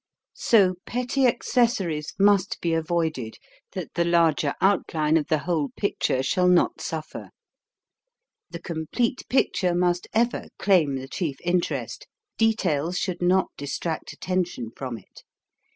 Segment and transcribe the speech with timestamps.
[0.33, 3.35] So petty accessories must be avoided,
[3.73, 7.29] that the larger outline of the whole picture shall not suffer.
[8.49, 12.07] The complete picture must ever claim the chief interest;
[12.39, 15.21] details should not distract attention from it.